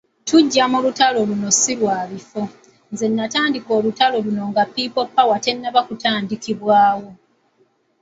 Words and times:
Tujja 0.27 0.63
mu 0.71 0.77
lutalo 0.85 1.19
luno 1.29 1.49
si 1.61 1.71
lwa 1.79 1.97
bifo, 2.09 2.41
nze 2.91 3.05
natandika 3.09 3.69
olutalo 3.77 4.17
luno 4.25 4.43
nga 4.51 4.63
People 4.73 5.05
Power 5.15 5.39
tennaba 5.45 5.81
kutandikibwawo. 5.87 7.09